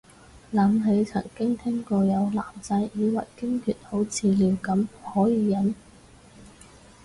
[0.51, 5.75] 諗起曾經聽過有男仔以為經血好似尿咁可以忍